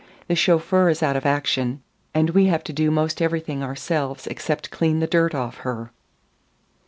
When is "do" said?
2.73-2.89